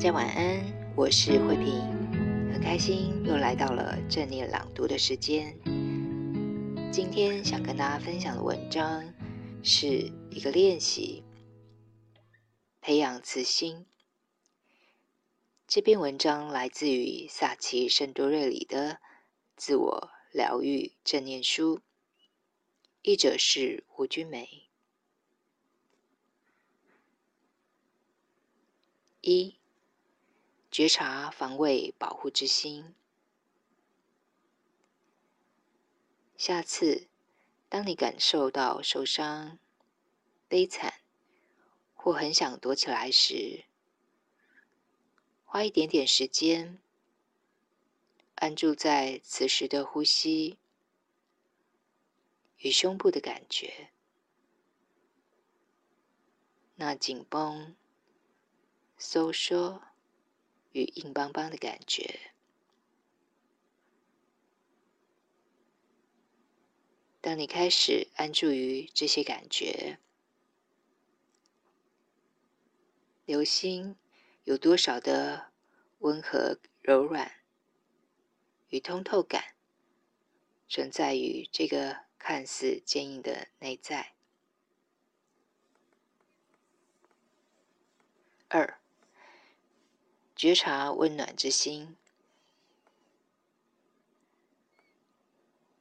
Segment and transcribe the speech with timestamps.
[0.00, 1.74] 大家晚安，我是慧萍，
[2.50, 5.54] 很开心又来到了正念朗读的时间。
[6.90, 9.04] 今天想跟大家分享的文章
[9.62, 11.22] 是一个练习，
[12.80, 13.84] 培养慈心。
[15.68, 18.92] 这篇文章来自于萨奇圣多瑞里的
[19.54, 21.76] 《自我疗愈正念书》，
[23.02, 24.70] 译者是胡君梅。
[29.20, 29.59] 一。
[30.70, 32.94] 觉察防卫保护之心。
[36.36, 37.08] 下次，
[37.68, 39.58] 当你感受到受伤、
[40.46, 41.00] 悲惨
[41.92, 43.64] 或很想躲起来时，
[45.44, 46.80] 花一点点时间，
[48.36, 50.58] 安住在此时的呼吸
[52.58, 53.90] 与胸部的感觉，
[56.76, 57.74] 那紧绷、
[58.96, 59.82] 收缩。
[60.72, 62.32] 与硬邦邦的感觉。
[67.20, 69.98] 当你开始安住于这些感觉，
[73.26, 73.96] 留心
[74.44, 75.52] 有多少的
[75.98, 77.30] 温和、柔软
[78.70, 79.54] 与通透感
[80.66, 84.14] 存在于这个看似坚硬的内在。
[88.48, 88.79] 二。
[90.40, 91.98] 觉察温暖之心。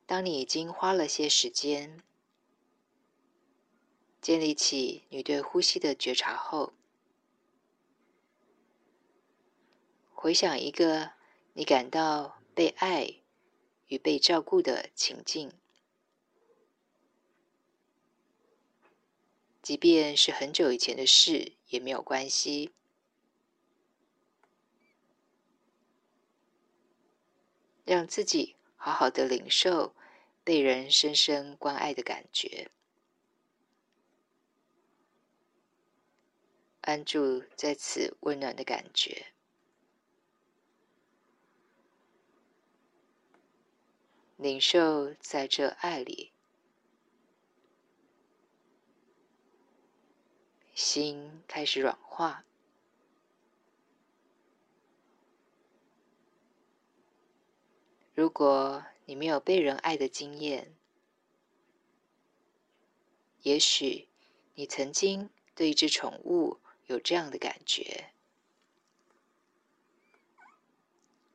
[0.05, 2.03] 当你已经花了些时间
[4.19, 6.73] 建立起你对呼吸的觉察后，
[10.11, 11.13] 回想一个
[11.53, 13.21] 你感到被爱
[13.87, 15.53] 与被照顾的情境，
[19.61, 22.73] 即便是很久以前的事也没有关系。
[27.89, 29.95] 让自己好好的领受
[30.43, 32.69] 被人深深关爱的感觉，
[36.81, 39.33] 安住在此温暖的感觉，
[44.37, 46.31] 领受在这爱里，
[50.75, 52.45] 心开始软化。
[58.19, 60.75] 如果你没有被人爱的经验，
[63.43, 64.09] 也许
[64.55, 68.11] 你曾经对一只宠物有这样的感觉。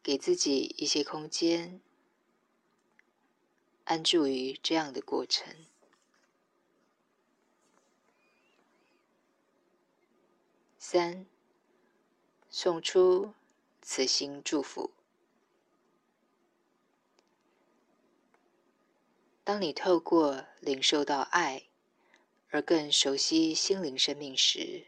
[0.02, 1.80] 给自己一些空间，
[3.84, 5.56] 安住于这样的过程。
[10.78, 11.24] 三，
[12.50, 13.32] 送出
[13.80, 14.90] 慈心祝福。
[19.44, 21.68] 当你透过领受到爱，
[22.48, 24.86] 而更熟悉心灵生命时，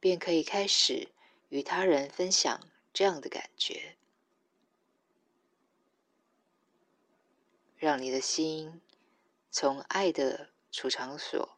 [0.00, 1.12] 便可以开始
[1.48, 3.96] 与他人分享这样的感觉，
[7.76, 8.80] 让你的心
[9.52, 11.56] 从爱的储藏所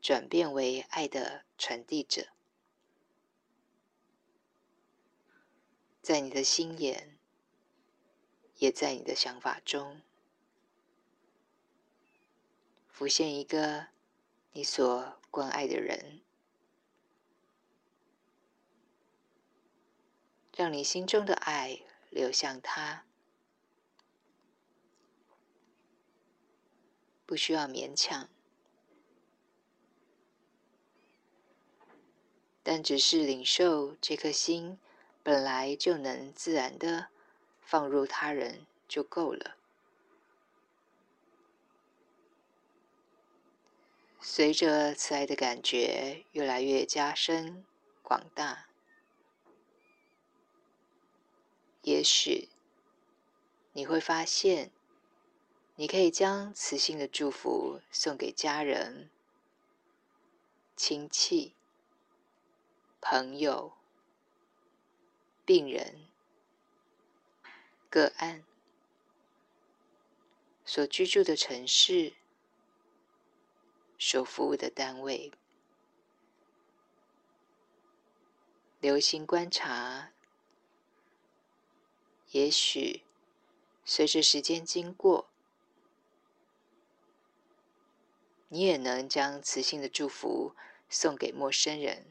[0.00, 2.28] 转变为爱的传递者，
[6.00, 7.17] 在你的心眼。
[8.58, 10.02] 也在你的想法中
[12.88, 13.86] 浮现一个
[14.52, 16.22] 你所关爱的人，
[20.56, 21.80] 让你心中的爱
[22.10, 23.06] 流向他，
[27.24, 28.28] 不需要勉强，
[32.64, 34.80] 但只是领受这颗心
[35.22, 37.10] 本来就能自然的。
[37.70, 39.58] 放入他人就够了。
[44.22, 47.66] 随着慈爱的感觉越来越加深、
[48.02, 48.68] 广大，
[51.82, 52.48] 也许
[53.72, 54.70] 你会发现，
[55.76, 59.10] 你可以将慈心的祝福送给家人、
[60.74, 61.54] 亲戚、
[63.02, 63.74] 朋友、
[65.44, 66.07] 病人、
[67.90, 68.44] 个案
[70.64, 72.14] 所居住的城市、
[73.98, 75.32] 所服务的单位，
[78.80, 80.12] 留心观察，
[82.32, 83.02] 也许
[83.84, 85.30] 随着时间经过，
[88.48, 90.54] 你也能将磁性的祝福
[90.90, 92.04] 送给陌生人，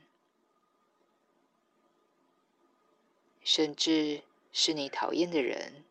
[3.44, 4.24] 甚至
[4.60, 5.86] 是你讨厌的人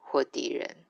[0.00, 0.86] 或敌人。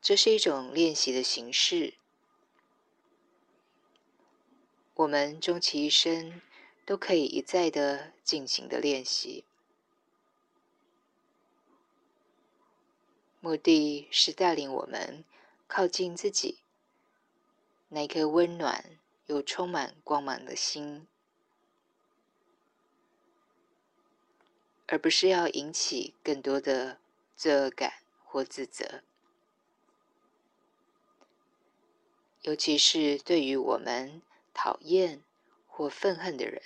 [0.00, 1.94] 这是一种练习的形式。
[4.94, 6.40] 我们终其一生
[6.86, 9.44] 都可以一再的进行的练习，
[13.40, 15.24] 目的是带领我们
[15.66, 16.60] 靠近自己
[17.88, 21.08] 那颗温暖又充满光芒的心，
[24.90, 26.98] 而不是要引起更多的
[27.36, 29.04] 罪恶感或自责。
[32.42, 34.20] 尤其是对于我们
[34.52, 35.22] 讨厌
[35.68, 36.60] 或愤恨的人，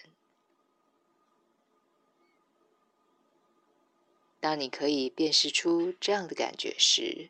[4.41, 7.29] 当你可以辨识出这样的感觉时，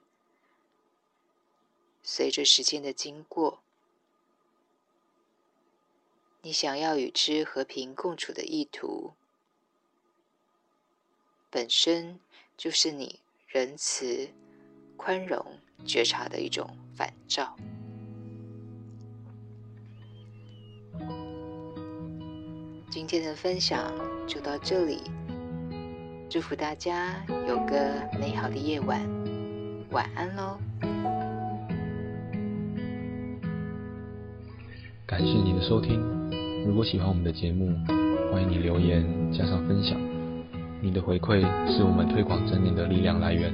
[2.05, 3.65] 随着时间的经过，
[6.43, 9.15] 你想要与之和平共处的意图，
[11.55, 12.19] 本身
[12.57, 14.29] 就是你仁慈、
[14.97, 15.41] 宽容、
[15.87, 17.55] 觉察的一种反照。
[22.91, 23.95] 今天的分享
[24.27, 24.99] 就到这里，
[26.29, 29.01] 祝福大家有个美好的夜晚，
[29.93, 30.59] 晚安喽！
[35.07, 36.01] 感谢你的收听，
[36.67, 37.73] 如果喜欢我们的节目，
[38.33, 39.97] 欢迎你留言加上分享，
[40.85, 43.51] 你的回馈是我们推广正念的力量来源。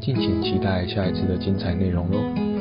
[0.00, 2.57] 敬请期待下一次的精彩内容喽！